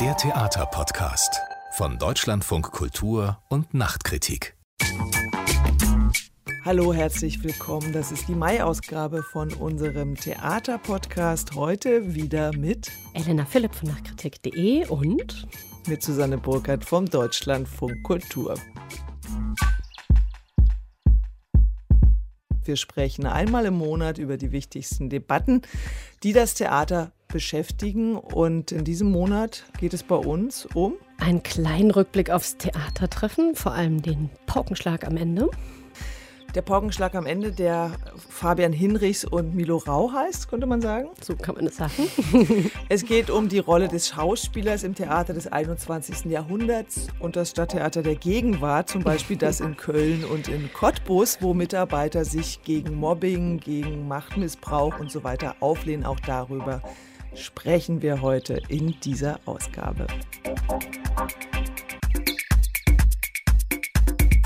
[0.00, 1.40] Der Theaterpodcast
[1.76, 4.56] von Deutschlandfunk Kultur und Nachtkritik.
[6.64, 7.92] Hallo, herzlich willkommen.
[7.92, 11.54] Das ist die Mai-Ausgabe von unserem Theaterpodcast.
[11.54, 15.46] Heute wieder mit Elena Philipp von Nachkritik.de und
[15.86, 18.56] mit Susanne Burkhardt vom Deutschlandfunk Kultur.
[22.64, 25.62] Wir sprechen einmal im Monat über die wichtigsten Debatten,
[26.24, 28.16] die das Theater beschäftigen.
[28.16, 33.72] Und in diesem Monat geht es bei uns um einen kleinen Rückblick aufs Theatertreffen, vor
[33.72, 35.50] allem den Paukenschlag am Ende
[36.54, 37.92] der Paukenschlag am Ende, der
[38.28, 41.08] Fabian Hinrichs und Milo Rau heißt, könnte man sagen.
[41.20, 41.92] So kann man es sagen.
[42.88, 46.26] es geht um die Rolle des Schauspielers im Theater des 21.
[46.26, 51.54] Jahrhunderts und das Stadttheater der Gegenwart, zum Beispiel das in Köln und in Cottbus, wo
[51.54, 56.04] Mitarbeiter sich gegen Mobbing, gegen Machtmissbrauch und so weiter auflehnen.
[56.06, 56.82] Auch darüber
[57.34, 60.06] sprechen wir heute in dieser Ausgabe.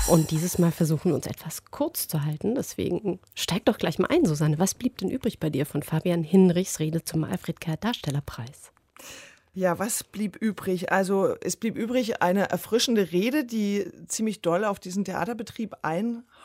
[0.07, 2.55] Und dieses Mal versuchen wir uns etwas kurz zu halten.
[2.55, 4.57] Deswegen steig doch gleich mal ein, Susanne.
[4.57, 8.71] Was blieb denn übrig bei dir von Fabian Hinrichs Rede zum Alfred Kerr Darstellerpreis?
[9.53, 10.91] Ja, was blieb übrig?
[10.91, 15.75] Also es blieb übrig eine erfrischende Rede, die ziemlich doll auf diesen Theaterbetrieb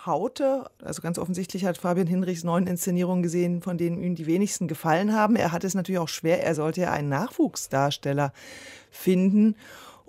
[0.05, 0.67] einhaute.
[0.83, 5.13] Also ganz offensichtlich hat Fabian Hinrichs neun Inszenierungen gesehen, von denen ihm die wenigsten gefallen
[5.13, 5.37] haben.
[5.37, 6.43] Er hat es natürlich auch schwer.
[6.43, 8.33] Er sollte ja einen Nachwuchsdarsteller
[8.91, 9.57] finden.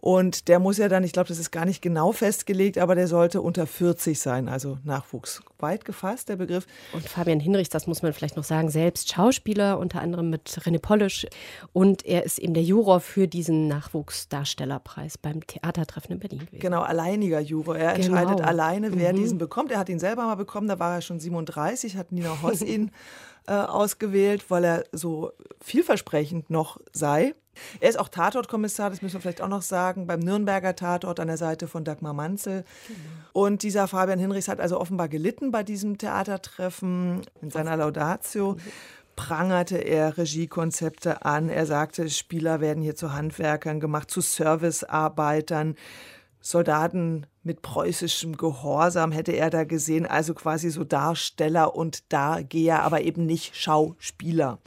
[0.06, 3.08] Und der muss ja dann, ich glaube, das ist gar nicht genau festgelegt, aber der
[3.08, 5.42] sollte unter 40 sein, also Nachwuchs.
[5.58, 6.68] Weit gefasst, der Begriff.
[6.94, 10.78] Und Fabian Hinrichs, das muss man vielleicht noch sagen, selbst Schauspieler, unter anderem mit René
[10.78, 11.26] Polisch.
[11.74, 16.60] Und er ist eben der Juror für diesen Nachwuchsdarstellerpreis beim Theatertreffen in Berlin gewesen.
[16.60, 17.76] Genau, alleiniger Juror.
[17.76, 18.16] Er genau.
[18.16, 19.18] entscheidet alleine, wer mhm.
[19.18, 19.72] diesen bekommt.
[19.72, 22.92] Er hat ihn selber mal bekommen, da war er schon 37, hat Nina Hoss ihn
[23.48, 27.36] äh, ausgewählt, weil er so vielversprechend noch sei.
[27.80, 31.28] Er ist auch Tatortkommissar, das müssen wir vielleicht auch noch sagen, beim Nürnberger Tatort an
[31.28, 32.66] der Seite von Dagmar Manzel.
[32.88, 33.00] Genau.
[33.32, 38.58] Und dieser Fabian Hinrichs hat also offenbar gelitten bei diesem Theatertreffen in seiner Laudatio.
[39.16, 41.48] Prangerte er Regiekonzepte an.
[41.50, 45.76] Er sagte, Spieler werden hier zu Handwerkern gemacht, zu Servicearbeitern.
[46.48, 53.02] Soldaten mit preußischem Gehorsam hätte er da gesehen, also quasi so Darsteller und Dargeher, aber
[53.02, 54.60] eben nicht Schauspieler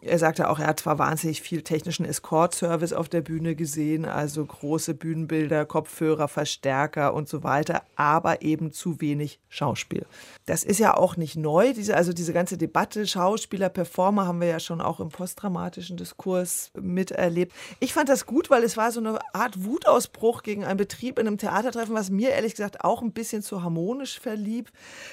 [0.00, 4.44] er sagte auch, er hat zwar wahnsinnig viel technischen Escort-Service auf der Bühne gesehen, also
[4.44, 10.06] große Bühnenbilder, Kopfhörer, Verstärker und so weiter, aber eben zu wenig Schauspiel.
[10.46, 14.48] Das ist ja auch nicht neu, diese, also diese ganze Debatte Schauspieler, Performer haben wir
[14.48, 17.52] ja schon auch im postdramatischen Diskurs miterlebt.
[17.80, 21.26] Ich fand das gut, weil es war so eine Art Wutausbruch gegen einen Betrieb in
[21.26, 24.70] einem Theatertreffen, was mir ehrlich gesagt auch ein bisschen zu harmonisch verlieb.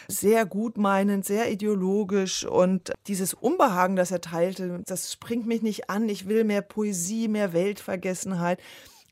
[0.07, 5.89] Sehr gutmeinend, sehr ideologisch und dieses Unbehagen, das er teilte, dachte, das springt mich nicht
[5.89, 8.59] an, ich will mehr Poesie, mehr Weltvergessenheit.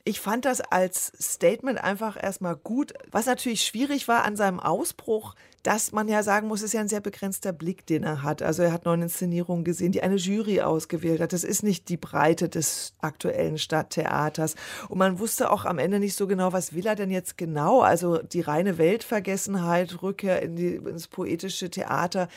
[0.06, 2.94] Ich fand das als Statement einfach erstmal gut.
[3.12, 6.88] Was natürlich schwierig war an seinem Ausbruch, dass man ja sagen muss, ist ja ein
[6.88, 8.42] sehr begrenzter Blick, den er hat.
[8.42, 11.34] Also er hat neun Inszenierungen gesehen, die eine Jury ausgewählt hat.
[11.34, 14.56] Das ist nicht die Breite des aktuellen Stadttheaters.
[14.88, 17.82] Und man wusste auch am Ende nicht so genau, was will er denn jetzt genau.
[17.82, 22.30] Also die reine Weltvergessenheit, Rückkehr in die, ins poetische Theater,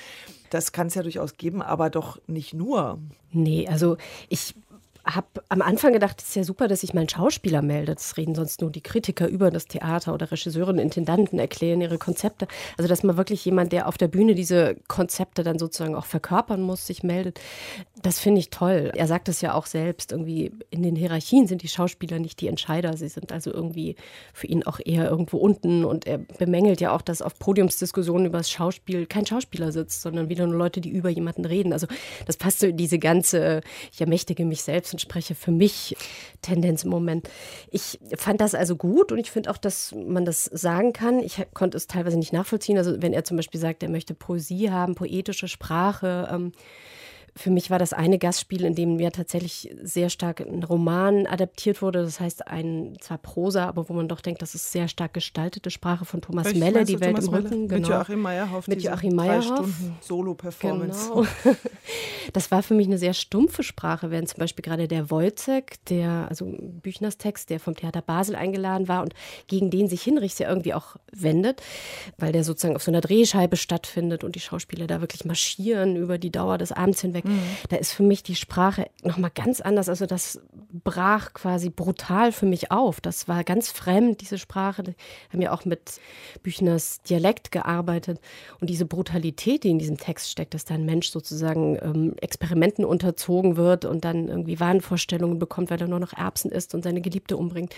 [0.51, 2.99] das kann es ja durchaus geben, aber doch nicht nur.
[3.31, 3.97] Nee, also
[4.29, 4.55] ich
[5.05, 7.99] habe am Anfang gedacht, es ist ja super, dass sich mal ein Schauspieler meldet.
[7.99, 12.47] Das reden sonst nur die Kritiker über das Theater oder Regisseurinnen, Intendanten erklären ihre Konzepte.
[12.77, 16.63] Also, dass man wirklich jemand, der auf der Bühne diese Konzepte dann sozusagen auch verkörpern
[16.63, 17.41] muss, sich meldet.
[18.03, 18.91] Das finde ich toll.
[18.97, 22.49] Er sagt es ja auch selbst, irgendwie in den Hierarchien sind die Schauspieler nicht die
[22.49, 22.97] Entscheider.
[22.97, 23.95] Sie sind also irgendwie
[24.35, 25.85] für ihn auch eher irgendwo unten.
[25.85, 30.29] Und er bemängelt ja auch, dass auf Podiumsdiskussionen über das Schauspiel kein Schauspieler sitzt, sondern
[30.29, 31.73] wieder nur Leute, die über jemanden reden.
[31.73, 31.87] Also,
[32.27, 33.61] das passt so in diese ganze,
[33.93, 35.97] ich ermächtige mich selbst und spreche für mich
[36.43, 37.31] Tendenz im Moment.
[37.71, 41.21] Ich fand das also gut und ich finde auch, dass man das sagen kann.
[41.21, 42.79] Ich konnte es teilweise nicht nachvollziehen.
[42.79, 46.53] Also wenn er zum Beispiel sagt, er möchte Poesie haben, poetische Sprache, ähm,
[47.35, 51.81] für mich war das eine Gastspiel, in dem ja tatsächlich sehr stark ein Roman adaptiert
[51.81, 52.03] wurde.
[52.03, 55.71] Das heißt, ein zwar Prosa, aber wo man doch denkt, das ist sehr stark gestaltete
[55.71, 57.69] Sprache von Thomas Welch Melle, Die Welt Thomas im Rücken.
[57.69, 57.81] Genau.
[57.81, 58.69] Mit Joachim Meyerhoff.
[58.69, 59.71] Mit Joachim Meyerhoff.
[60.01, 61.09] Solo-Performance.
[61.09, 61.27] Genau.
[62.33, 66.27] Das war für mich eine sehr stumpfe Sprache, während zum Beispiel gerade der Wojcek, der,
[66.29, 69.13] also Büchners Text, der vom Theater Basel eingeladen war und
[69.49, 71.63] gegen den sich Hinrichs ja irgendwie auch wendet,
[72.19, 76.17] weil der sozusagen auf so einer Drehscheibe stattfindet und die Schauspieler da wirklich marschieren über
[76.17, 77.41] die Dauer des Abends hinweg Rhetorik, mhm.
[77.69, 79.89] da ist für mich die Sprache nochmal ganz anders.
[79.89, 80.41] Also das
[80.85, 83.01] brach quasi brutal für mich auf.
[83.01, 84.85] Das war ganz fremd, diese Sprache.
[84.85, 84.95] Wir
[85.33, 86.01] haben ja auch mit
[86.43, 88.21] Büchners Dialekt gearbeitet.
[88.61, 92.85] Und diese Brutalität, die in diesem Text steckt, dass da ein Mensch sozusagen ähm, Experimenten
[92.85, 97.01] unterzogen wird und dann irgendwie Wahnvorstellungen bekommt, weil er nur noch Erbsen isst und seine
[97.01, 97.75] Geliebte umbringt.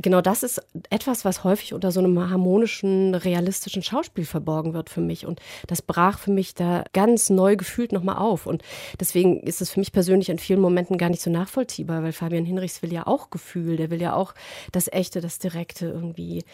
[0.00, 5.00] Genau das ist etwas, was häufig unter so einem harmonischen, realistischen Schauspiel verborgen wird für
[5.00, 5.26] mich.
[5.26, 8.46] Und das brach für mich da ganz neu gefühlt nochmal auf.
[8.46, 8.62] Und
[9.00, 12.44] deswegen ist es für mich persönlich in vielen Momenten gar nicht so nachvollziehbar, weil Fabian
[12.44, 14.34] Hinrichs will ja auch Gefühl, der will ja auch
[14.72, 16.44] das Echte, das Direkte irgendwie.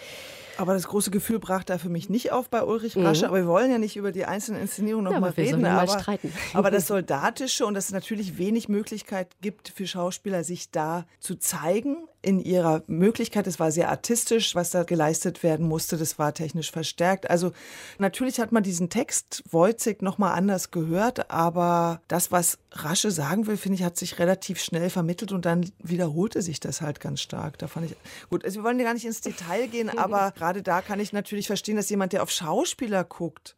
[0.57, 3.23] Aber das große Gefühl brach da für mich nicht auf bei Ulrich Rasche.
[3.23, 3.29] Mhm.
[3.29, 5.65] Aber wir wollen ja nicht über die einzelnen Inszenierungen noch ja, mal reden.
[5.65, 6.33] aber, streiten.
[6.55, 11.37] aber das Soldatische und dass es natürlich wenig Möglichkeit gibt für Schauspieler, sich da zu
[11.37, 13.47] zeigen in ihrer Möglichkeit.
[13.47, 15.97] Es war sehr artistisch, was da geleistet werden musste.
[15.97, 17.29] Das war technisch verstärkt.
[17.29, 17.53] Also
[17.99, 23.47] natürlich hat man diesen Text Wojcik noch mal anders gehört, aber das, was Rasche sagen
[23.47, 27.21] will, finde ich, hat sich relativ schnell vermittelt und dann wiederholte sich das halt ganz
[27.21, 27.59] stark.
[27.59, 27.97] Da fand ich
[28.31, 28.45] gut.
[28.45, 31.47] Also wir wollen ja gar nicht ins Detail gehen, aber gerade da kann ich natürlich
[31.47, 33.55] verstehen, dass jemand, der auf Schauspieler guckt,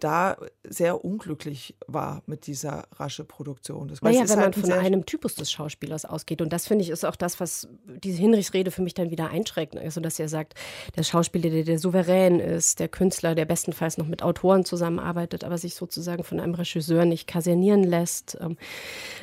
[0.00, 3.88] da sehr unglücklich war mit dieser rasche Produktion.
[3.88, 6.40] Das naja, wenn halt man von einem Typus des Schauspielers ausgeht.
[6.42, 9.76] Und das finde ich ist auch das, was diese Hinrichsrede für mich dann wieder einschränkt.
[9.76, 10.54] Also, dass er sagt,
[10.96, 15.58] der Schauspieler, der, der souverän ist, der Künstler, der bestenfalls noch mit Autoren zusammenarbeitet, aber
[15.58, 18.38] sich sozusagen von einem Regisseur nicht kasernieren lässt.
[18.40, 18.56] Ähm,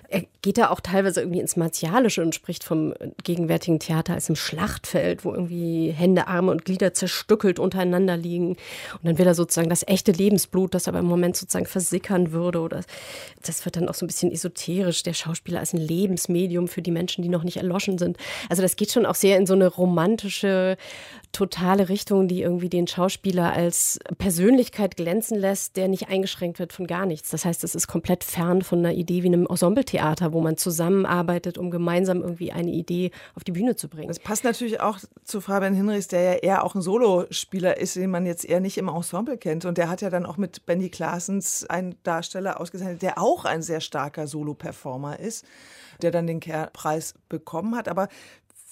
[0.10, 2.94] er geht da auch teilweise irgendwie ins Martialische und spricht vom
[3.24, 8.50] gegenwärtigen Theater als im Schlachtfeld, wo irgendwie Hände, Arme und Glieder zerstückelt untereinander liegen.
[8.50, 12.32] Und dann will er sozusagen das echte Lebensblut Blut, das aber im Moment sozusagen versickern
[12.32, 12.60] würde.
[12.60, 12.82] Oder
[13.46, 16.92] das wird dann auch so ein bisschen esoterisch, der Schauspieler als ein Lebensmedium für die
[16.92, 18.18] Menschen, die noch nicht erloschen sind.
[18.50, 20.78] Also das geht schon auch sehr in so eine romantische,
[21.36, 26.88] totale Richtung, die irgendwie den Schauspieler als Persönlichkeit glänzen lässt, der nicht eingeschränkt wird von
[26.88, 27.30] gar nichts.
[27.30, 31.58] Das heißt, es ist komplett fern von einer Idee wie einem Ensembletheater, wo man zusammenarbeitet,
[31.58, 34.08] um gemeinsam irgendwie eine Idee auf die Bühne zu bringen.
[34.08, 38.12] Das passt natürlich auch zu Fabian Hinrichs, der ja eher auch ein Solospieler ist, den
[38.12, 39.66] man jetzt eher nicht im Ensemble kennt.
[39.66, 43.62] Und der hat ja dann auch mit Benny Klaasens einen Darsteller ausgezeichnet, der auch ein
[43.62, 45.46] sehr starker Solo-Performer ist,
[46.02, 47.90] der dann den Preis bekommen hat.
[47.90, 48.08] Aber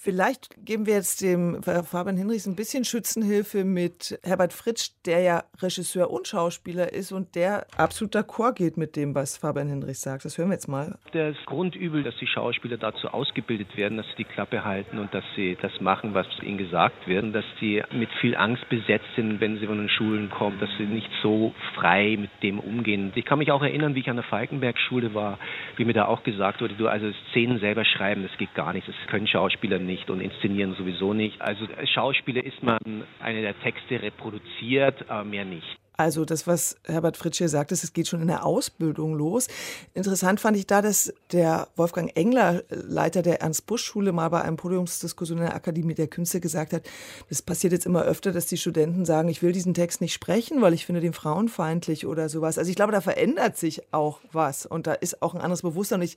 [0.04, 5.44] Vielleicht geben wir jetzt dem Fabian Hinrichs ein bisschen Schützenhilfe mit Herbert Fritsch, der ja
[5.62, 10.26] Regisseur und Schauspieler ist und der absolut d'accord geht mit dem, was Fabian Hinrichs sagt.
[10.26, 10.98] Das hören wir jetzt mal.
[11.14, 15.24] Das Grundübel, dass die Schauspieler dazu ausgebildet werden, dass sie die Klappe halten und dass
[15.38, 17.34] sie das machen, was ihnen gesagt wird.
[17.34, 20.84] Dass sie mit viel Angst besetzt sind, wenn sie von den Schulen kommen, dass sie
[20.84, 23.14] nicht so frei mit dem umgehen.
[23.16, 25.40] Ich kann mich auch erinnern, wie ich an der Falkenberg-Schule war,
[25.78, 28.86] wie mir da auch gesagt wurde, du also Szenen selber schreiben, das geht gar nicht,
[28.86, 31.40] das können Schauspieler nicht nicht und inszenieren sowieso nicht.
[31.42, 35.78] Also als Schauspieler ist man eine der Texte reproduziert, aber mehr nicht.
[35.96, 39.48] Also das, was Herbert Fritsch hier sagt, ist, es geht schon in der Ausbildung los.
[39.94, 45.38] Interessant fand ich da, dass der Wolfgang Engler, Leiter der Ernst-Busch-Schule, mal bei einem Podiumsdiskussion
[45.38, 46.90] in der Akademie der Künste gesagt hat,
[47.30, 50.64] das passiert jetzt immer öfter, dass die Studenten sagen, ich will diesen Text nicht sprechen,
[50.64, 52.58] weil ich finde den frauenfeindlich oder sowas.
[52.58, 56.02] Also ich glaube, da verändert sich auch was und da ist auch ein anderes Bewusstsein.
[56.02, 56.16] Ich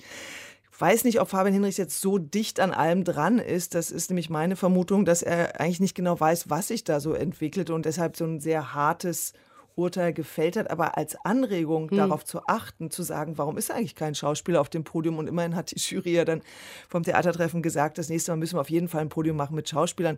[0.81, 3.75] weiß nicht, ob Fabian Hinrichs jetzt so dicht an allem dran ist.
[3.75, 7.15] Das ist nämlich meine Vermutung, dass er eigentlich nicht genau weiß, was sich da so
[7.15, 9.33] entwickelt und deshalb so ein sehr hartes
[9.77, 11.99] Urteil gefällt hat, aber als Anregung hm.
[11.99, 15.19] darauf zu achten, zu sagen, warum ist eigentlich kein Schauspieler auf dem Podium?
[15.19, 16.41] Und immerhin hat die Jury ja dann
[16.89, 19.69] vom Theatertreffen gesagt, das nächste Mal müssen wir auf jeden Fall ein Podium machen mit
[19.69, 20.17] Schauspielern.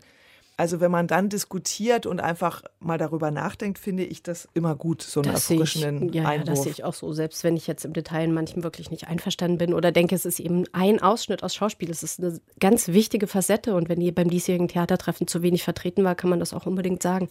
[0.58, 5.02] Also wenn man dann diskutiert und einfach mal darüber nachdenkt, finde ich das immer gut,
[5.02, 6.48] so einen das erfrischenden ich, ja, Einwurf.
[6.48, 7.12] Ja, das sehe ich auch so.
[7.12, 10.24] Selbst wenn ich jetzt im Detail in manchem wirklich nicht einverstanden bin oder denke, es
[10.24, 11.90] ist eben ein Ausschnitt aus Schauspiel.
[11.90, 16.02] Es ist eine ganz wichtige Facette und wenn die beim diesjährigen Theatertreffen zu wenig vertreten
[16.02, 17.28] war, kann man das auch unbedingt sagen.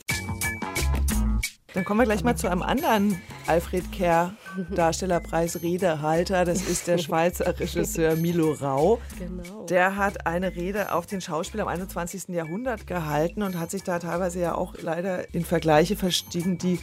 [1.78, 4.34] Dann kommen wir gleich mal zu einem anderen Alfred Kerr
[4.72, 6.44] Darstellerpreis Redehalter.
[6.44, 9.00] Das ist der Schweizer Regisseur Milo Rau.
[9.20, 9.64] Genau.
[9.68, 12.30] Der hat eine Rede auf den Schauspiel am 21.
[12.30, 16.80] Jahrhundert gehalten und hat sich da teilweise ja auch leider in Vergleiche verstiegen, die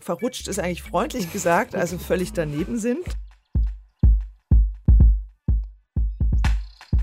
[0.00, 3.04] verrutscht ist eigentlich freundlich gesagt, also völlig daneben sind.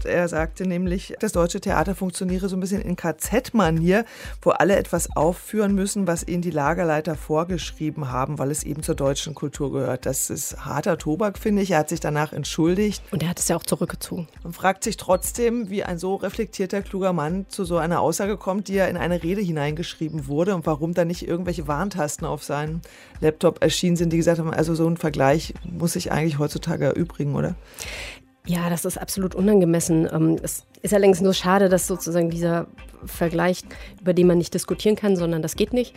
[0.05, 4.05] Er sagte nämlich, das deutsche Theater funktioniere so ein bisschen in KZ-Manier,
[4.41, 8.95] wo alle etwas aufführen müssen, was ihnen die Lagerleiter vorgeschrieben haben, weil es eben zur
[8.95, 10.05] deutschen Kultur gehört.
[10.05, 11.71] Das ist harter Tobak, finde ich.
[11.71, 13.03] Er hat sich danach entschuldigt.
[13.11, 14.27] Und er hat es ja auch zurückgezogen.
[14.43, 18.67] Und fragt sich trotzdem, wie ein so reflektierter, kluger Mann zu so einer Aussage kommt,
[18.67, 22.81] die ja in eine Rede hineingeschrieben wurde und warum da nicht irgendwelche Warntasten auf seinem
[23.19, 27.35] Laptop erschienen sind, die gesagt haben, also so ein Vergleich muss sich eigentlich heutzutage erübrigen,
[27.35, 27.55] oder?
[28.47, 30.07] Ja, das ist absolut unangemessen.
[30.11, 32.67] Ähm, es ist allerdings nur schade, dass sozusagen dieser
[33.05, 33.63] Vergleich,
[33.99, 35.95] über den man nicht diskutieren kann, sondern das geht nicht,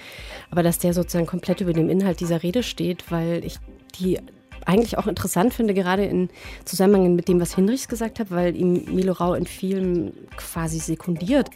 [0.50, 3.58] aber dass der sozusagen komplett über dem Inhalt dieser Rede steht, weil ich
[3.98, 4.18] die
[4.66, 6.28] eigentlich auch interessant finde, gerade in
[6.64, 11.48] Zusammenhang mit dem, was Hinrichs gesagt hat, weil ihm Milo Rau in vielem quasi sekundiert.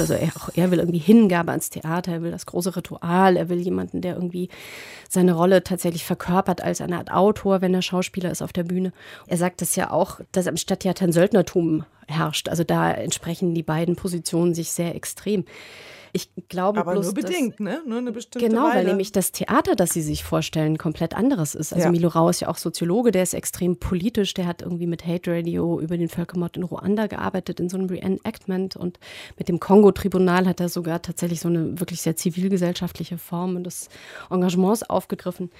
[0.00, 3.48] Also er, auch er will irgendwie Hingabe ans Theater, er will das große Ritual, er
[3.48, 4.48] will jemanden, der irgendwie
[5.08, 8.92] seine Rolle tatsächlich verkörpert als eine Art Autor, wenn er Schauspieler ist auf der Bühne.
[9.26, 12.48] Er sagt es ja auch, dass am Stadttheater ein Söldnertum herrscht.
[12.48, 15.44] Also da entsprechen die beiden Positionen sich sehr extrem.
[16.12, 17.82] Ich glaube Aber bloß, nur bedingt, dass, ne?
[17.86, 18.74] Nur eine bestimmte Genau, Weile.
[18.76, 21.72] weil nämlich das Theater, das Sie sich vorstellen, komplett anderes ist.
[21.72, 21.90] Also Ja.
[21.90, 25.30] Milo Rau ist ja auch Soziologe, der ist extrem politisch, der hat irgendwie mit Hate
[25.32, 28.98] Radio über den Völkermord in Ruanda gearbeitet, in so einem Reenactment und
[29.38, 33.88] mit dem Kongo-Tribunal hat er sogar tatsächlich so eine wirklich sehr zivilgesellschaftliche Form des
[34.30, 35.50] Engagements aufgegriffen.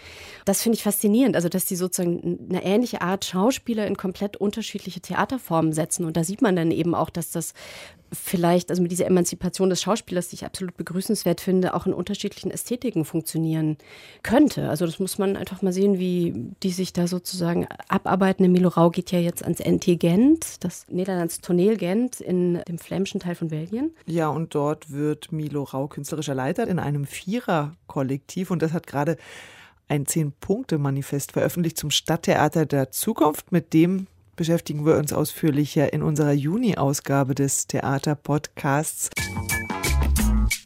[0.44, 5.00] Das finde ich faszinierend, also dass die sozusagen eine ähnliche Art Schauspieler in komplett unterschiedliche
[5.00, 7.54] Theaterformen setzen und da sieht man dann eben auch, dass das
[8.12, 12.50] vielleicht, also mit dieser Emanzipation des Schauspielers, die ich absolut begrüßenswert finde, auch in unterschiedlichen
[12.50, 13.76] Ästhetiken funktionieren
[14.22, 14.68] könnte.
[14.68, 18.50] Also das muss man einfach mal sehen, wie die sich da sozusagen abarbeiten.
[18.50, 23.20] Milo Rau geht ja jetzt ans NT Gent, das Niederlands Toneel Gent in dem flämischen
[23.20, 23.92] Teil von Belgien.
[24.06, 29.16] Ja, und dort wird Milo Rau künstlerischer Leiter in einem Vierer-Kollektiv und das hat gerade
[29.88, 33.50] ein Zehn-Punkte-Manifest veröffentlicht zum Stadttheater der Zukunft.
[33.50, 34.06] Mit dem
[34.40, 39.10] beschäftigen wir uns ausführlicher in unserer Juni-Ausgabe des Theater-Podcasts.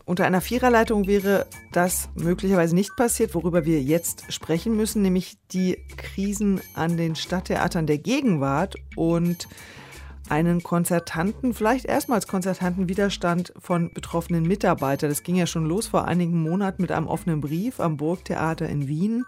[0.05, 5.77] Unter einer Viererleitung wäre das möglicherweise nicht passiert, worüber wir jetzt sprechen müssen, nämlich die
[5.97, 9.49] Krisen an den Stadttheatern der Gegenwart und
[10.29, 15.11] einen konzertanten, vielleicht erstmals konzertanten Widerstand von betroffenen Mitarbeitern.
[15.11, 18.87] Das ging ja schon los vor einigen Monaten mit einem offenen Brief am Burgtheater in
[18.87, 19.25] Wien,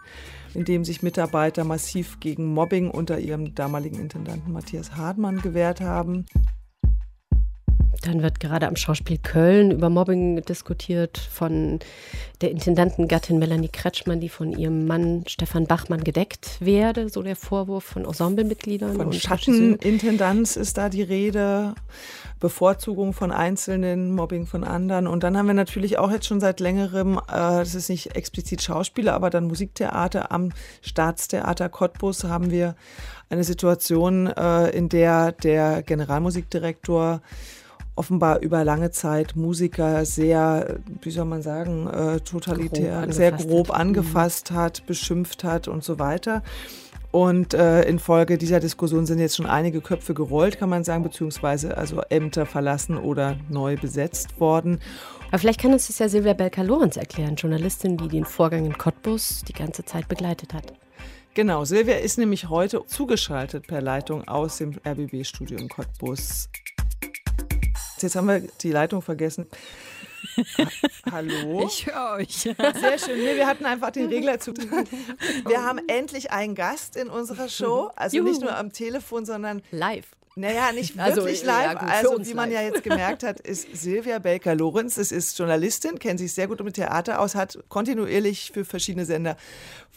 [0.57, 6.25] in dem sich Mitarbeiter massiv gegen Mobbing unter ihrem damaligen Intendanten Matthias Hardmann gewehrt haben.
[8.03, 11.79] Dann wird gerade am Schauspiel Köln über Mobbing diskutiert von
[12.41, 17.83] der Intendantengattin Melanie Kretschmann, die von ihrem Mann Stefan Bachmann gedeckt werde, so der Vorwurf
[17.83, 18.95] von Ensemblemitgliedern.
[18.95, 21.73] Von Schattenintendanz ist da die Rede,
[22.39, 25.07] Bevorzugung von Einzelnen, Mobbing von anderen.
[25.07, 28.61] Und dann haben wir natürlich auch jetzt schon seit längerem, äh, das ist nicht explizit
[28.61, 30.51] Schauspieler, aber dann Musiktheater am
[30.81, 32.75] Staatstheater Cottbus haben wir
[33.29, 37.21] eine Situation, äh, in der der Generalmusikdirektor
[37.97, 43.69] offenbar über lange Zeit Musiker sehr, wie soll man sagen, äh, totalitär, Grob sehr grob
[43.69, 43.75] hat.
[43.75, 43.81] Mhm.
[43.81, 46.43] angefasst hat, beschimpft hat und so weiter.
[47.11, 51.77] Und äh, infolge dieser Diskussion sind jetzt schon einige Köpfe gerollt, kann man sagen, beziehungsweise
[51.77, 54.79] also Ämter verlassen oder neu besetzt worden.
[55.29, 59.43] Aber vielleicht kann uns das ja Silvia Belka-Lorenz erklären, Journalistin, die den Vorgang in Cottbus
[59.47, 60.73] die ganze Zeit begleitet hat.
[61.33, 66.49] Genau, Silvia ist nämlich heute zugeschaltet per Leitung aus dem RBB-Studio in Cottbus.
[68.01, 69.47] Jetzt haben wir die Leitung vergessen.
[70.57, 70.67] Ha
[71.11, 71.65] Hallo?
[71.67, 72.29] Ich höre euch.
[72.31, 72.55] Sehr
[72.99, 73.19] schön.
[73.19, 74.53] Nee, wir hatten einfach den Regler zu.
[75.47, 77.91] Wir haben endlich einen Gast in unserer Show.
[77.95, 78.45] Also nicht Juhu.
[78.45, 80.07] nur am Telefon, sondern Live.
[80.35, 81.79] naja, nicht Also, wirklich ja, live.
[81.79, 82.59] gut, für also, wie man live.
[82.61, 84.97] ja jetzt gemerkt hat, ist Silvia Belker-Lorenz.
[84.97, 89.37] Es ist Journalistin, kennt sich sehr gut mit Theater aus, hat kontinuierlich für verschiedene Sender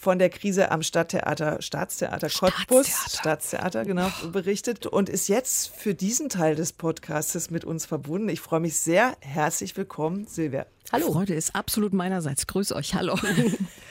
[0.00, 3.18] von der Krise am Stadttheater, Staatstheater Cottbus, Staatstheater.
[3.20, 8.30] Staatstheater, genau, berichtet und ist jetzt für diesen Teil des Podcastes mit uns verbunden.
[8.30, 9.14] Ich freue mich sehr.
[9.20, 10.64] Herzlich willkommen, Silvia.
[10.90, 11.12] Hallo.
[11.12, 12.46] Freude ist absolut meinerseits.
[12.46, 12.94] Grüß euch.
[12.94, 13.16] Hallo.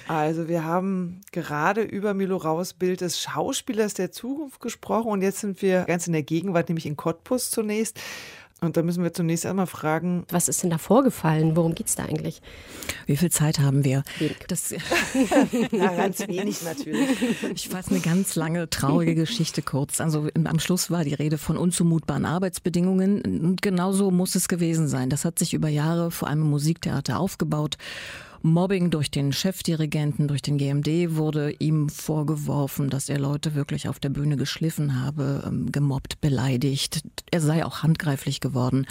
[0.07, 5.41] Also wir haben gerade über Milo Raus Bild des Schauspielers der Zukunft gesprochen und jetzt
[5.41, 7.99] sind wir ganz in der Gegenwart, nämlich in Cottbus zunächst.
[8.61, 11.55] Und da müssen wir zunächst einmal fragen, Was ist denn da vorgefallen?
[11.55, 12.41] Worum geht es da eigentlich?
[13.05, 14.03] Wie viel Zeit haben wir?
[14.17, 14.37] Wenig.
[14.47, 14.73] Das,
[15.71, 17.09] na, ganz wenig natürlich.
[17.53, 20.01] ich fasse eine ganz lange, traurige Geschichte kurz.
[20.01, 23.21] Also am Schluss war die Rede von unzumutbaren Arbeitsbedingungen.
[23.21, 25.09] Und genauso muss es gewesen sein.
[25.09, 27.77] Das hat sich über Jahre vor allem im Musiktheater aufgebaut.
[28.41, 33.99] Mobbing durch den Chefdirigenten, durch den GMD wurde ihm vorgeworfen, dass er Leute wirklich auf
[33.99, 37.01] der Bühne geschliffen habe, ähm, gemobbt, beleidigt.
[37.31, 38.85] Er sei auch handgreiflich geworden.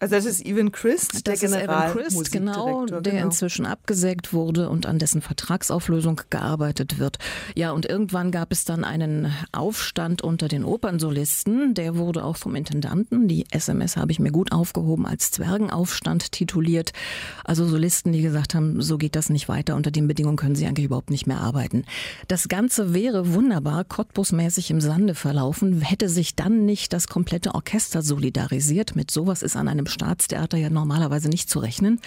[0.00, 2.86] Also das ist Evan Christ, der Das ist Evan Christ, Generalmusikdirektor.
[2.86, 7.18] genau, der inzwischen abgesägt wurde und an dessen Vertragsauflösung gearbeitet wird.
[7.54, 11.74] Ja, und irgendwann gab es dann einen Aufstand unter den Opernsolisten.
[11.74, 16.92] Der wurde auch vom Intendanten, die SMS habe ich mir gut aufgehoben, als Zwergenaufstand tituliert.
[17.44, 19.76] Also Solisten, die gesagt haben, so geht das nicht weiter.
[19.76, 21.84] Unter den Bedingungen können sie eigentlich überhaupt nicht mehr arbeiten.
[22.28, 28.02] Das Ganze wäre wunderbar Cottbus-mäßig im Sande verlaufen, hätte sich dann nicht das komplette Orchester
[28.02, 28.96] solidarisiert.
[28.96, 32.00] Mit sowas ist an einem Staatstheater ja normalerweise nicht zu rechnen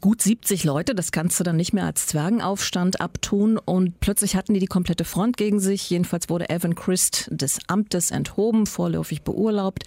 [0.00, 4.54] gut 70 Leute, das kannst du dann nicht mehr als Zwergenaufstand abtun und plötzlich hatten
[4.54, 5.88] die die komplette Front gegen sich.
[5.90, 9.84] Jedenfalls wurde Evan Christ des Amtes enthoben, vorläufig beurlaubt.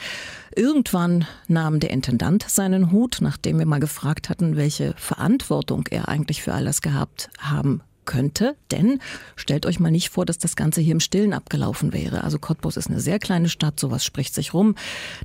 [0.55, 6.41] Irgendwann nahm der Intendant seinen Hut, nachdem wir mal gefragt hatten, welche Verantwortung er eigentlich
[6.41, 8.55] für alles gehabt haben könnte.
[8.71, 8.99] Denn
[9.35, 12.23] stellt euch mal nicht vor, dass das Ganze hier im Stillen abgelaufen wäre.
[12.23, 14.75] Also Cottbus ist eine sehr kleine Stadt, sowas spricht sich rum.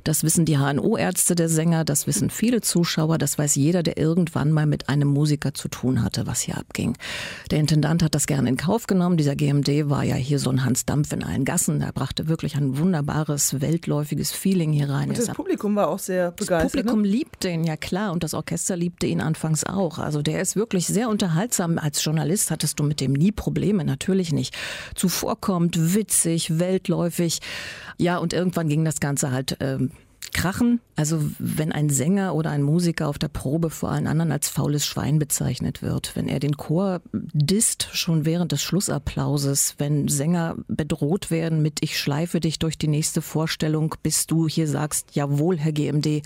[0.03, 4.51] Das wissen die HNO-Ärzte der Sänger, das wissen viele Zuschauer, das weiß jeder, der irgendwann
[4.51, 6.97] mal mit einem Musiker zu tun hatte, was hier abging.
[7.51, 9.17] Der Intendant hat das gerne in Kauf genommen.
[9.17, 11.81] Dieser GMD war ja hier so ein Hans Dampf in allen Gassen.
[11.81, 15.09] Er brachte wirklich ein wunderbares, weltläufiges Feeling hier rein.
[15.09, 16.65] Und das Publikum war auch sehr begeistert.
[16.65, 17.07] Das Publikum ne?
[17.07, 18.11] liebte ihn, ja klar.
[18.11, 19.99] Und das Orchester liebte ihn anfangs auch.
[19.99, 21.77] Also der ist wirklich sehr unterhaltsam.
[21.77, 24.53] Als Journalist hattest du mit dem nie Probleme, natürlich nicht.
[24.93, 27.39] Zuvorkommt, witzig, weltläufig.
[27.97, 29.55] Ja, und irgendwann ging das Ganze halt.
[29.61, 29.91] Ähm,
[30.33, 30.81] krachen.
[30.97, 34.85] Also wenn ein Sänger oder ein Musiker auf der Probe vor allen anderen als faules
[34.85, 41.31] Schwein bezeichnet wird, wenn er den Chor disst schon während des Schlussapplauses, wenn Sänger bedroht
[41.31, 45.71] werden mit Ich schleife dich durch die nächste Vorstellung, bis du hier sagst, jawohl, Herr
[45.71, 46.23] GMD.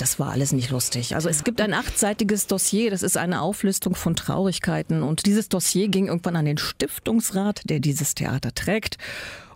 [0.00, 1.14] Das war alles nicht lustig.
[1.14, 5.02] Also es gibt ein achtseitiges Dossier, das ist eine Auflistung von Traurigkeiten.
[5.02, 8.96] Und dieses Dossier ging irgendwann an den Stiftungsrat, der dieses Theater trägt.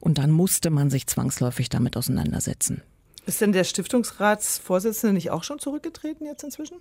[0.01, 2.83] Und dann musste man sich zwangsläufig damit auseinandersetzen.
[3.27, 6.77] Ist denn der Stiftungsratsvorsitzende nicht auch schon zurückgetreten jetzt inzwischen?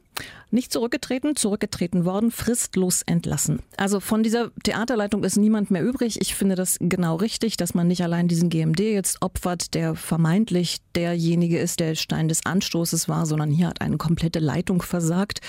[0.52, 3.62] Nicht zurückgetreten, zurückgetreten worden, fristlos entlassen.
[3.78, 6.20] Also von dieser Theaterleitung ist niemand mehr übrig.
[6.22, 10.80] Ich finde das genau richtig, dass man nicht allein diesen GMD jetzt opfert, der vermeintlich
[10.96, 15.40] derjenige ist, der Stein des Anstoßes war, sondern hier hat eine komplette Leitung versagt.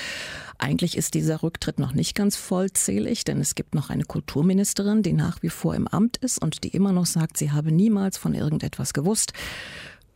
[0.59, 5.13] Eigentlich ist dieser Rücktritt noch nicht ganz vollzählig, denn es gibt noch eine Kulturministerin, die
[5.13, 8.35] nach wie vor im Amt ist und die immer noch sagt, sie habe niemals von
[8.35, 9.33] irgendetwas gewusst.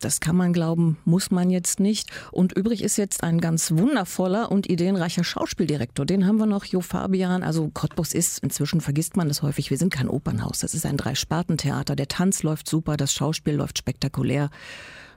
[0.01, 2.11] Das kann man glauben, muss man jetzt nicht.
[2.31, 6.07] Und übrig ist jetzt ein ganz wundervoller und ideenreicher Schauspieldirektor.
[6.07, 7.43] Den haben wir noch, Jo Fabian.
[7.43, 10.61] Also Cottbus ist, inzwischen vergisst man das häufig, wir sind kein Opernhaus.
[10.61, 11.97] Das ist ein Dreispartentheater.
[11.97, 14.51] Der Tanz läuft super, das Schauspiel läuft spektakulär.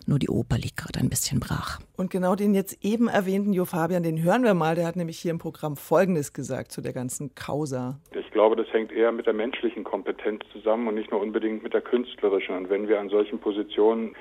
[0.08, 1.80] Nur die Oper liegt gerade ein bisschen brach.
[1.96, 4.74] Und genau den jetzt eben erwähnten Jo Fabian, den hören wir mal.
[4.74, 8.00] Der hat nämlich hier im Programm Folgendes gesagt zu der ganzen Causa.
[8.18, 11.74] Ich glaube, das hängt eher mit der menschlichen Kompetenz zusammen und nicht nur unbedingt mit
[11.74, 12.56] der künstlerischen.
[12.56, 14.16] Und wenn wir an solchen Positionen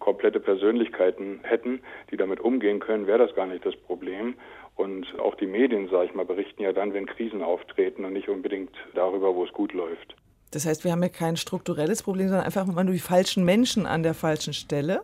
[0.00, 1.80] komplette Persönlichkeiten hätten,
[2.10, 4.34] die damit umgehen können, wäre das gar nicht das Problem.
[4.74, 8.28] Und auch die Medien, sage ich mal, berichten ja dann, wenn Krisen auftreten und nicht
[8.28, 10.16] unbedingt darüber, wo es gut läuft.
[10.50, 14.02] Das heißt, wir haben ja kein strukturelles Problem, sondern einfach nur die falschen Menschen an
[14.02, 15.02] der falschen Stelle.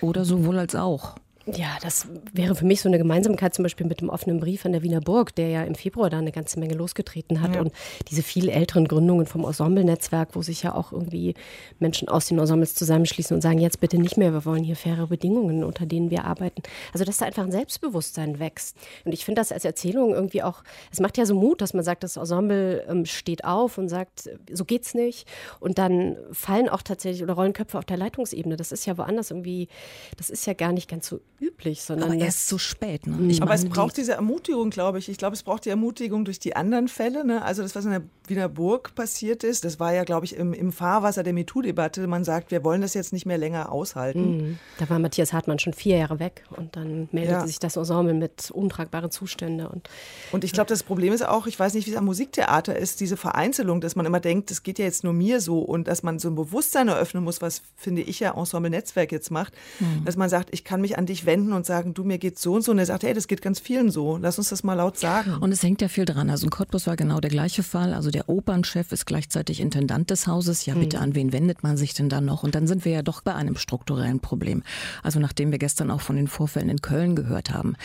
[0.00, 1.16] Oder sowohl als auch.
[1.56, 4.72] Ja, das wäre für mich so eine Gemeinsamkeit zum Beispiel mit dem offenen Brief an
[4.72, 7.54] der Wiener Burg, der ja im Februar da eine ganze Menge losgetreten hat.
[7.54, 7.60] Ja.
[7.60, 7.72] Und
[8.08, 11.34] diese viel älteren Gründungen vom Ensemble-Netzwerk, wo sich ja auch irgendwie
[11.78, 15.06] Menschen aus den Ensembles zusammenschließen und sagen, jetzt bitte nicht mehr, wir wollen hier faire
[15.06, 16.62] Bedingungen, unter denen wir arbeiten.
[16.92, 18.76] Also, dass da einfach ein Selbstbewusstsein wächst.
[19.04, 21.84] Und ich finde das als Erzählung irgendwie auch, es macht ja so Mut, dass man
[21.84, 25.26] sagt, das Ensemble ähm, steht auf und sagt, so geht's nicht.
[25.58, 28.56] Und dann fallen auch tatsächlich oder rollen Köpfe auf der Leitungsebene.
[28.56, 29.68] Das ist ja woanders irgendwie,
[30.16, 33.06] das ist ja gar nicht ganz so üblich, sondern aber erst zu spät.
[33.06, 33.30] Ne?
[33.30, 35.08] Ich aber es braucht diese Ermutigung, glaube ich.
[35.08, 37.24] Ich glaube, es braucht die Ermutigung durch die anderen Fälle.
[37.24, 37.42] Ne?
[37.42, 40.52] Also das, was in der Wiener Burg passiert ist, das war ja, glaube ich, im,
[40.52, 42.06] im Fahrwasser der MeToo-Debatte.
[42.06, 44.36] Man sagt, wir wollen das jetzt nicht mehr länger aushalten.
[44.36, 44.58] Mhm.
[44.78, 47.46] Da war Matthias Hartmann schon vier Jahre weg und dann meldete ja.
[47.46, 49.66] sich das Ensemble mit untragbaren Zuständen.
[49.66, 49.88] Und,
[50.32, 53.00] und ich glaube, das Problem ist auch, ich weiß nicht, wie es am Musiktheater ist,
[53.00, 56.02] diese Vereinzelung, dass man immer denkt, das geht ja jetzt nur mir so und dass
[56.02, 60.04] man so ein Bewusstsein eröffnen muss, was, finde ich, ja Ensemble Netzwerk jetzt macht, mhm.
[60.04, 62.54] dass man sagt, ich kann mich an dich wenden und sagen, du, mir geht so
[62.54, 62.72] und so.
[62.72, 64.16] Und er sagt, hey, das geht ganz vielen so.
[64.16, 65.34] Lass uns das mal laut sagen.
[65.34, 66.30] Und es hängt ja viel dran.
[66.30, 67.94] Also in Cottbus war genau der gleiche Fall.
[67.94, 70.66] Also der Opernchef ist gleichzeitig Intendant des Hauses.
[70.66, 71.02] Ja, bitte, mhm.
[71.02, 72.42] an wen wendet man sich denn dann noch?
[72.42, 74.62] Und dann sind wir ja doch bei einem strukturellen Problem.
[75.02, 77.76] Also nachdem wir gestern auch von den Vorfällen in Köln gehört haben,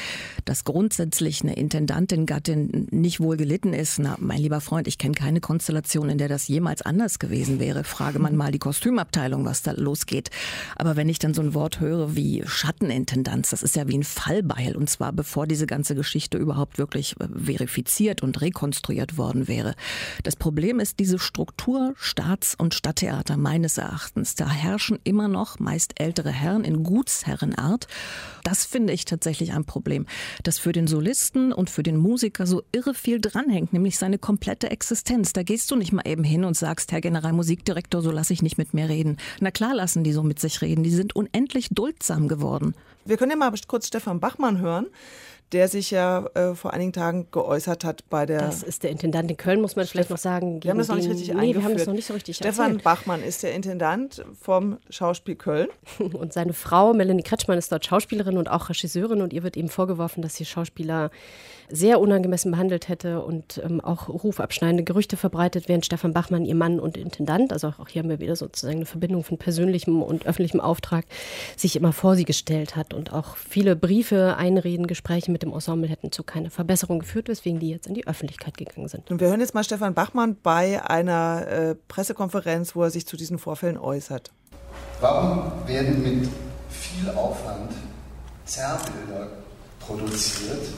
[0.46, 4.00] dass grundsätzlich eine Intendantin, Gattin nicht wohl gelitten ist.
[4.00, 7.84] Na, mein lieber Freund, ich kenne keine Konstellation, in der das jemals anders gewesen wäre.
[7.84, 10.30] Frage man mal die Kostümabteilung, was da losgeht.
[10.76, 12.44] Aber wenn ich dann so ein Wort höre wie
[13.36, 17.16] Schattenintendanz, das ist ja wie ein Fallbeil und zwar bevor diese ganze Geschichte überhaupt wirklich
[17.20, 19.76] äh, verifiziert und rekonstruiert worden wäre.
[20.24, 24.36] Das Problem ist diese Struktur Staats- und Stadttheater meines Erachtens.
[24.36, 27.88] Da herrschen immer noch meist ältere Herren in Gutsherrenart.
[28.44, 30.06] Das finde ich tatsächlich ein Problem,
[30.44, 34.70] dass für den Solisten und für den Musiker so irre viel dranhängt, nämlich seine komplette
[34.70, 35.34] Existenz.
[35.34, 38.58] Da gehst du nicht mal eben hin und sagst, Herr Generalmusikdirektor, so lasse ich nicht
[38.58, 39.18] mit mir reden.
[39.40, 40.84] Na klar lassen die so mit sich reden.
[40.84, 42.76] Die sind unendlich duldsam geworden.
[43.08, 44.88] Wir können ja mal kurz Stefan Bachmann hören
[45.52, 48.40] der sich ja äh, vor einigen Tagen geäußert hat bei der.
[48.40, 50.64] Das ist der Intendant in Köln, muss man vielleicht noch sagen.
[50.64, 51.56] Wir haben das noch nicht richtig nee, eingeführt.
[51.56, 52.84] wir haben das noch nicht so richtig Stefan erzählt.
[52.84, 55.68] Bachmann ist der Intendant vom Schauspiel Köln.
[56.14, 59.70] Und seine Frau Melanie Kretschmann ist dort Schauspielerin und auch Regisseurin und ihr wird eben
[59.70, 61.12] vorgeworfen, dass sie Schauspieler
[61.70, 66.80] sehr unangemessen behandelt hätte und ähm, auch rufabschneidende Gerüchte verbreitet, während Stefan Bachmann, ihr Mann
[66.80, 70.60] und Intendant, also auch hier haben wir wieder sozusagen eine Verbindung von persönlichem und öffentlichem
[70.60, 71.06] Auftrag,
[71.56, 75.90] sich immer vor sie gestellt hat und auch viele Briefe, Einreden, Gespräche mit dem Ensemble
[75.90, 79.12] hätten zu keiner Verbesserung geführt, weswegen die jetzt in die Öffentlichkeit gegangen sind.
[79.12, 83.18] Und wir hören jetzt mal Stefan Bachmann bei einer äh, Pressekonferenz, wo er sich zu
[83.18, 84.32] diesen Vorfällen äußert.
[85.02, 86.30] Warum werden mit
[86.70, 87.74] viel Aufwand
[88.46, 89.28] Zerrbilder
[89.82, 90.70] produziert,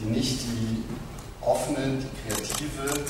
[0.00, 0.82] die nicht die
[1.42, 3.00] offene, die kreative,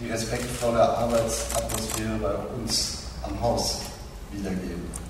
[0.00, 3.82] die respektvolle Arbeitsatmosphäre bei uns am Haus
[4.32, 5.07] wiedergeben.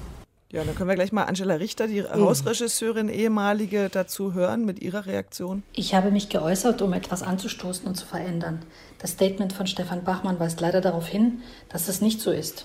[0.50, 2.24] Ja, dann können wir gleich mal Angela Richter, die mhm.
[2.24, 5.62] Hausregisseurin, ehemalige, dazu hören mit ihrer Reaktion.
[5.74, 8.62] Ich habe mich geäußert, um etwas anzustoßen und zu verändern.
[8.98, 12.64] Das Statement von Stefan Bachmann weist leider darauf hin, dass es nicht so ist.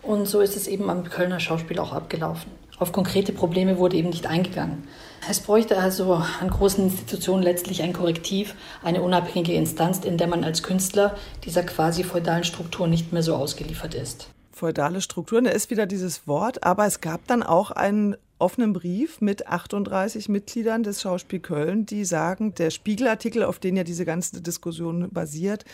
[0.00, 2.52] Und so ist es eben am Kölner Schauspiel auch abgelaufen.
[2.78, 4.84] Auf konkrete Probleme wurde eben nicht eingegangen.
[5.28, 10.44] Es bräuchte also an großen Institutionen letztlich ein Korrektiv, eine unabhängige Instanz, in der man
[10.44, 14.28] als Künstler dieser quasi feudalen Struktur nicht mehr so ausgeliefert ist.
[14.54, 19.20] Feudale Strukturen, da ist wieder dieses Wort, aber es gab dann auch einen offenen Brief
[19.20, 24.40] mit 38 Mitgliedern des Schauspiel Köln, die sagen, der Spiegelartikel, auf den ja diese ganze
[24.42, 25.64] Diskussion basiert,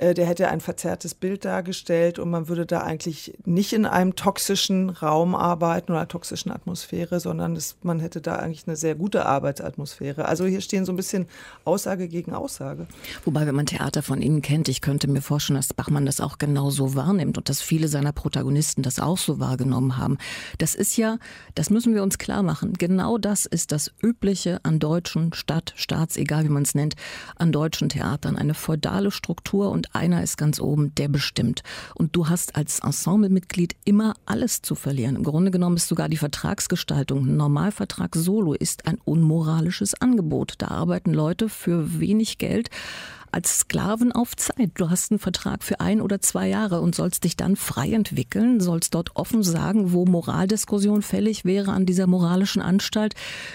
[0.00, 4.88] der hätte ein verzerrtes Bild dargestellt und man würde da eigentlich nicht in einem toxischen
[4.88, 10.24] Raum arbeiten oder toxischen Atmosphäre, sondern es, man hätte da eigentlich eine sehr gute Arbeitsatmosphäre.
[10.24, 11.26] Also hier stehen so ein bisschen
[11.64, 12.86] Aussage gegen Aussage.
[13.26, 16.38] Wobei, wenn man Theater von Ihnen kennt, ich könnte mir vorstellen, dass Bachmann das auch
[16.38, 20.16] genauso wahrnimmt und dass viele seiner Protagonisten das auch so wahrgenommen haben.
[20.56, 21.18] Das ist ja,
[21.54, 26.16] das müssen wir uns klar machen, genau das ist das Übliche an deutschen Stadt, Staats,
[26.16, 26.94] egal wie man es nennt,
[27.36, 28.36] an deutschen Theatern.
[28.36, 31.62] Eine feudale Struktur und einer ist ganz oben, der bestimmt.
[31.94, 35.16] Und du hast als Ensemblemitglied immer alles zu verlieren.
[35.16, 37.26] Im Grunde genommen ist sogar die Vertragsgestaltung.
[37.26, 40.54] Ein Normalvertrag solo ist ein unmoralisches Angebot.
[40.58, 42.70] Da arbeiten Leute für wenig Geld
[43.32, 44.72] als Sklaven auf Zeit.
[44.74, 48.60] Du hast einen Vertrag für ein oder zwei Jahre und sollst dich dann frei entwickeln,
[48.60, 53.14] sollst dort offen sagen, wo Moraldiskussion fällig wäre an dieser moralischen Anstalt.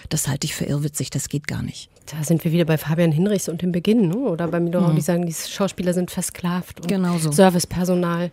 [0.10, 1.90] Das halte ich für irrwitzig, das geht gar nicht.
[2.12, 4.18] Da sind wir wieder bei Fabian Hinrichs und dem Beginn, ne?
[4.18, 4.96] oder bei Midorau, mhm.
[4.96, 7.32] die sagen, die Schauspieler sind versklavt und genau so.
[7.32, 8.32] Servicepersonal.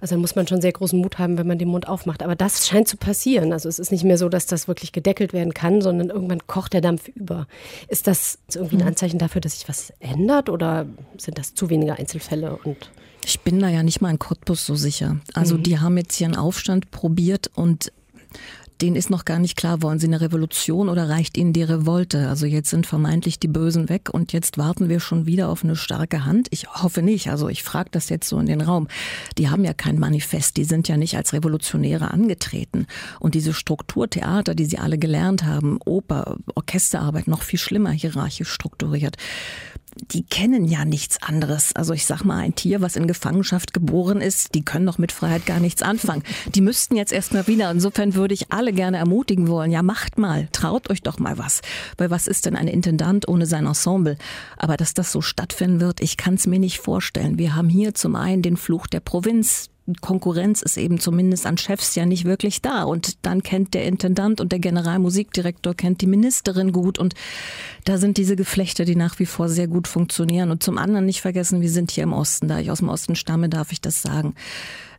[0.00, 2.22] Also da muss man schon sehr großen Mut haben, wenn man den Mund aufmacht.
[2.22, 3.52] Aber das scheint zu passieren.
[3.52, 6.72] Also es ist nicht mehr so, dass das wirklich gedeckelt werden kann, sondern irgendwann kocht
[6.72, 7.46] der Dampf über.
[7.88, 8.88] Ist das irgendwie ein mhm.
[8.88, 10.86] Anzeichen dafür, dass sich was ändert oder
[11.18, 12.90] sind das zu wenige Einzelfälle und
[13.24, 15.18] ich bin da ja nicht mal in Cottbus so sicher.
[15.34, 15.62] Also mhm.
[15.62, 17.92] die haben jetzt hier einen Aufstand probiert und
[18.82, 22.28] denen ist noch gar nicht klar, wollen sie eine Revolution oder reicht ihnen die Revolte?
[22.28, 25.76] Also jetzt sind vermeintlich die Bösen weg und jetzt warten wir schon wieder auf eine
[25.76, 26.48] starke Hand.
[26.50, 27.30] Ich hoffe nicht.
[27.30, 28.88] Also ich frage das jetzt so in den Raum.
[29.38, 32.86] Die haben ja kein Manifest, die sind ja nicht als Revolutionäre angetreten.
[33.18, 39.16] Und diese Strukturtheater, die sie alle gelernt haben, Oper, Orchesterarbeit, noch viel schlimmer hierarchisch strukturiert
[40.12, 41.74] die kennen ja nichts anderes.
[41.74, 45.12] Also ich sag mal, ein Tier, was in Gefangenschaft geboren ist, die können doch mit
[45.12, 46.22] Freiheit gar nichts anfangen.
[46.54, 47.70] Die müssten jetzt erstmal wieder.
[47.70, 51.60] Insofern würde ich alle gerne ermutigen wollen, ja macht mal, traut euch doch mal was.
[51.96, 54.16] Weil was ist denn ein Intendant ohne sein Ensemble?
[54.56, 57.38] Aber dass das so stattfinden wird, ich kann es mir nicht vorstellen.
[57.38, 61.94] Wir haben hier zum einen den Fluch der Provinz, Konkurrenz ist eben zumindest an Chefs
[61.94, 62.84] ja nicht wirklich da.
[62.84, 66.98] Und dann kennt der Intendant und der Generalmusikdirektor kennt die Ministerin gut.
[66.98, 67.14] Und
[67.84, 70.50] da sind diese Geflechte, die nach wie vor sehr gut funktionieren.
[70.50, 72.48] Und zum anderen nicht vergessen, wir sind hier im Osten.
[72.48, 74.34] Da ich aus dem Osten stamme, darf ich das sagen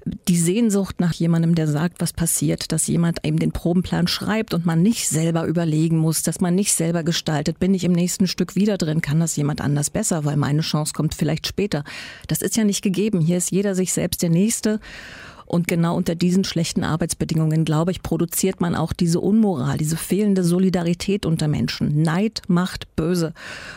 [0.06, 4.66] die Sehnsucht nach jemandem, der sagt, was passiert, dass jemand eben den Probenplan schreibt und
[4.66, 8.56] man nicht selber überlegen muss, dass man nicht selber gestaltet, bin ich im nächsten Stück
[8.56, 11.84] wieder drin, kann das jemand anders besser, weil meine Chance kommt vielleicht später.
[12.28, 13.22] Das ist ja nicht gegeben.
[13.22, 14.80] Hier ist jeder sich selbst der Nächste.
[15.52, 20.46] Und genau unter diesen schlechten Arbeitsbedingungen, glaube ich, produziert man auch diese Unmoral, diese fehlende
[20.46, 22.04] Solidarität unter Menschen.
[22.04, 23.34] Neid macht böse.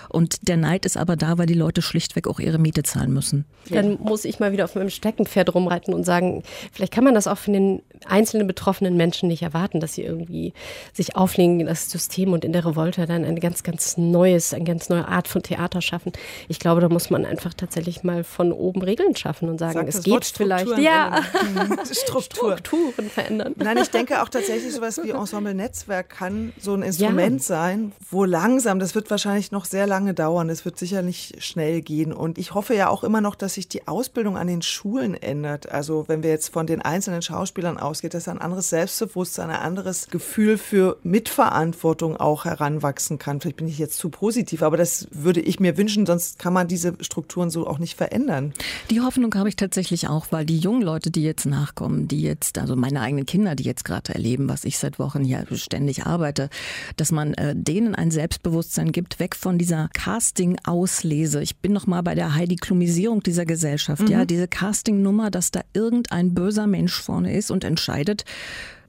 [0.08, 3.44] Und der Neid ist aber da, weil die Leute schlichtweg auch ihre Miete zahlen müssen.
[3.70, 7.26] Dann muss ich mal wieder auf meinem Steckenpferd rumreiten und sagen, vielleicht kann man das
[7.26, 10.52] auch von den einzelnen betroffenen Menschen nicht erwarten, dass sie irgendwie
[10.92, 14.62] sich auflegen in das System und in der Revolte dann ein ganz, ganz neues, eine
[14.62, 16.12] ganz neue Art von Theater schaffen.
[16.46, 19.88] Ich glaube, da muss man einfach tatsächlich mal von oben Regeln schaffen und sagen, Sag
[19.88, 20.78] es geht vielleicht.
[20.78, 21.22] Ja.
[21.92, 22.58] Struktur.
[22.58, 23.54] Strukturen verändern.
[23.56, 27.46] Nein, ich denke auch tatsächlich sowas wie Ensemble Netzwerk kann so ein Instrument ja.
[27.46, 31.82] sein, wo langsam, das wird wahrscheinlich noch sehr lange dauern, es wird sicher nicht schnell
[31.82, 32.12] gehen.
[32.12, 35.70] Und ich hoffe ja auch immer noch, dass sich die Ausbildung an den Schulen ändert.
[35.70, 40.08] Also wenn wir jetzt von den einzelnen Schauspielern ausgeht, dass ein anderes Selbstbewusstsein, ein anderes
[40.08, 43.40] Gefühl für Mitverantwortung auch heranwachsen kann.
[43.40, 46.68] Vielleicht bin ich jetzt zu positiv, aber das würde ich mir wünschen, sonst kann man
[46.68, 48.52] diese Strukturen so auch nicht verändern.
[48.90, 52.58] Die Hoffnung habe ich tatsächlich auch, weil die jungen Leute, die jetzt nachkommen, die jetzt,
[52.58, 56.48] also meine eigenen Kinder, die jetzt gerade erleben, was ich seit Wochen hier ständig arbeite,
[56.96, 61.42] dass man äh, denen ein Selbstbewusstsein gibt, weg von dieser Casting-Auslese.
[61.42, 64.08] Ich bin noch mal bei der Heidi Klumisierung dieser Gesellschaft, mhm.
[64.08, 68.24] ja, diese Casting-Nummer, dass da irgendein böser Mensch vorne ist und entscheidet,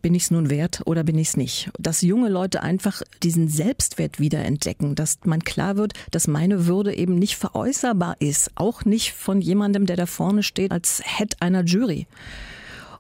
[0.06, 1.72] bin ich es nun wert oder bin ich es nicht?
[1.80, 7.16] Dass junge Leute einfach diesen Selbstwert wiederentdecken, dass man klar wird, dass meine Würde eben
[7.16, 12.06] nicht veräußerbar ist, auch nicht von jemandem, der da vorne steht als Head einer Jury.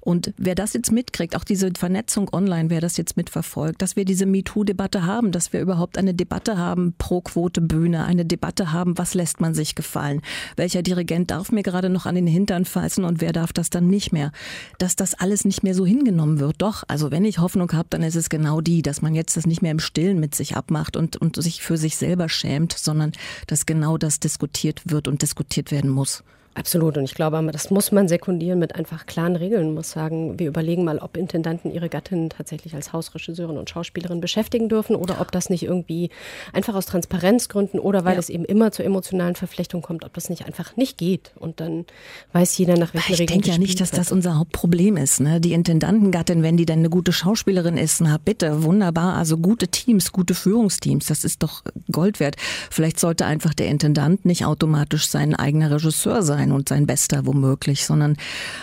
[0.06, 4.06] Und wer das jetzt mitkriegt, auch diese Vernetzung online, wer das jetzt mitverfolgt, dass wir
[4.06, 9.00] diese MeToo-Debatte haben, dass wir überhaupt eine Debatte haben pro Quote Bühne, eine Debatte haben,
[9.00, 10.22] was lässt man sich gefallen?
[10.58, 13.88] Welcher Dirigent darf mir gerade noch an den Hintern falzen und wer darf das dann
[13.88, 14.32] nicht mehr?
[14.78, 16.62] Dass das alles nicht mehr so hingenommen wird.
[16.62, 19.48] Doch, also wenn ich Hoffnung habe, dann ist es genau die, dass man jetzt das
[19.48, 23.12] nicht mehr im Stillen mit sich abmacht und, und sich für sich selber schämt, sondern
[23.48, 26.24] dass genau das diskutiert wird und diskutiert werden muss.
[26.58, 26.98] Absolut.
[26.98, 29.66] Und ich glaube, das muss man sekundieren mit einfach klaren Regeln.
[29.66, 34.22] Man muss sagen, wir überlegen mal, ob Intendanten ihre Gattin tatsächlich als Hausregisseurin und Schauspielerin
[34.22, 36.10] beschäftigen dürfen oder ob das nicht irgendwie
[36.54, 38.20] einfach aus Transparenzgründen oder weil ja.
[38.20, 41.34] es eben immer zur emotionalen Verflechtung kommt, ob das nicht einfach nicht geht.
[41.36, 41.86] Und dann
[42.32, 43.40] weiß jeder, nach welchen ich Regeln.
[43.40, 45.20] Ich denke ja nicht, dass das unser Hauptproblem ist.
[45.20, 45.42] Ne?
[45.42, 49.16] Die Intendantengattin, wenn die dann eine gute Schauspielerin ist, na bitte, wunderbar.
[49.16, 52.38] Also gute Teams, gute Führungsteams, das ist doch Gold wert.
[52.72, 57.26] Vielleicht sollte einfach der Intendant nicht automatisch sein eigener Regisseur sein sein und sein Bester
[57.26, 58.18] womöglich, sondern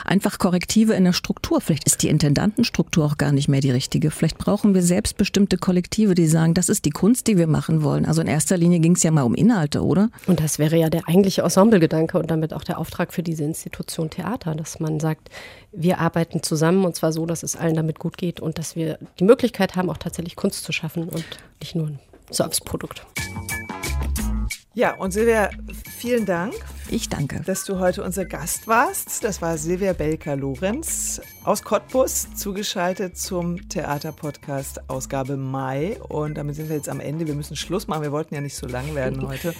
[0.04, 1.60] einfach Korrektive in der Struktur.
[1.60, 4.10] Vielleicht ist die Intendantenstruktur auch gar nicht mehr die richtige.
[4.10, 8.06] Vielleicht brauchen wir selbstbestimmte Kollektive, die sagen, das ist die Kunst, die wir machen wollen.
[8.06, 10.10] Also in erster Linie ging es ja mal um Inhalte, oder?
[10.26, 14.10] Und das wäre ja der eigentliche Ensemblegedanke und damit auch der Auftrag für diese Institution
[14.10, 15.30] Theater, dass man sagt,
[15.72, 18.98] wir arbeiten zusammen und zwar so, dass es allen damit gut geht und dass wir
[19.18, 21.24] die Möglichkeit haben, auch tatsächlich Kunst zu schaffen und
[21.60, 21.98] nicht nur ein
[22.30, 23.06] Serviceprodukt.
[24.74, 25.50] Ja, und Silvia,
[25.98, 26.54] vielen Dank.
[26.88, 27.40] Ich danke.
[27.44, 29.22] Dass du heute unser Gast warst.
[29.22, 36.00] Das war Silvia Belka-Lorenz aus Cottbus, zugeschaltet zum Theaterpodcast Ausgabe Mai.
[36.08, 37.26] Und damit sind wir jetzt am Ende.
[37.26, 38.02] Wir müssen Schluss machen.
[38.02, 39.54] Wir wollten ja nicht so lang werden heute.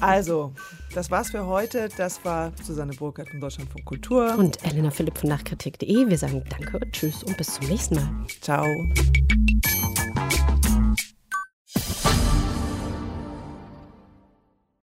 [0.00, 0.52] Also,
[0.94, 1.88] das war's für heute.
[1.96, 4.34] Das war Susanne Burkhardt von Deutschlandfunk Kultur.
[4.36, 6.08] Und Elena Philipp von Nachkritik.de.
[6.08, 8.08] Wir sagen Danke, Tschüss und bis zum nächsten Mal.
[8.42, 8.66] Ciao.